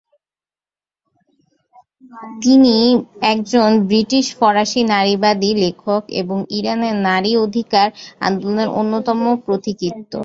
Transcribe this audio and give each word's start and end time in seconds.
তিনি 2.43 2.75
একজন 3.31 3.69
বিশিষ্ট 3.89 4.31
ফারসি 4.39 4.81
নারীবাদী 4.93 5.51
লেখক, 5.63 6.01
এবং 6.21 6.37
ইরানে 6.57 6.89
নারী 7.07 7.31
অধিকার 7.45 7.87
আন্দোলনের 8.27 8.69
অন্যতম 8.79 9.19
পথিকৃৎ। 9.45 10.11